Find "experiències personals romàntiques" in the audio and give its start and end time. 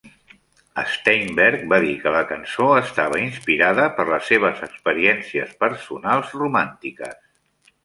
4.71-7.25